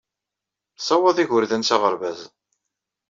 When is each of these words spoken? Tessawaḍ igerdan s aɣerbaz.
Tessawaḍ 0.77 1.17
igerdan 1.23 1.63
s 1.67 1.69
aɣerbaz. 1.75 2.19